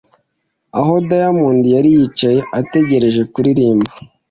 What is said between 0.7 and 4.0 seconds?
aho diamond yari yicaye ategereje kuririmba,